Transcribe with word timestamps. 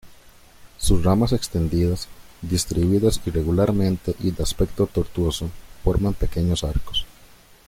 Sus 0.79 1.03
ramas 1.03 1.31
extendidas, 1.31 2.07
distribuidas 2.41 3.21
irregularmente 3.23 4.15
y 4.19 4.31
de 4.31 4.41
aspecto 4.41 4.87
tortuoso, 4.87 5.51
forman 5.83 6.15
pequeños 6.15 6.63
arcos. 6.63 7.05